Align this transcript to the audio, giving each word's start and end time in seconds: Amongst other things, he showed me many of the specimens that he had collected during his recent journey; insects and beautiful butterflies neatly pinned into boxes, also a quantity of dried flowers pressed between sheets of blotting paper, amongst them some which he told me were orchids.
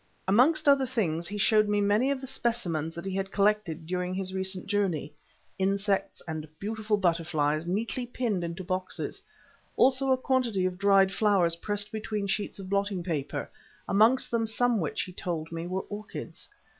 Amongst 0.27 0.67
other 0.67 0.87
things, 0.87 1.27
he 1.27 1.37
showed 1.37 1.69
me 1.69 1.79
many 1.79 2.09
of 2.09 2.21
the 2.21 2.25
specimens 2.25 2.95
that 2.95 3.05
he 3.05 3.13
had 3.15 3.29
collected 3.31 3.85
during 3.85 4.15
his 4.15 4.33
recent 4.33 4.65
journey; 4.65 5.13
insects 5.59 6.23
and 6.27 6.47
beautiful 6.57 6.97
butterflies 6.97 7.67
neatly 7.67 8.07
pinned 8.07 8.43
into 8.43 8.63
boxes, 8.63 9.21
also 9.77 10.09
a 10.11 10.17
quantity 10.17 10.65
of 10.65 10.79
dried 10.79 11.11
flowers 11.13 11.55
pressed 11.57 11.91
between 11.91 12.25
sheets 12.25 12.57
of 12.57 12.67
blotting 12.67 13.03
paper, 13.03 13.47
amongst 13.87 14.31
them 14.31 14.47
some 14.47 14.79
which 14.79 15.03
he 15.03 15.13
told 15.13 15.51
me 15.51 15.67
were 15.67 15.81
orchids. 15.81 16.49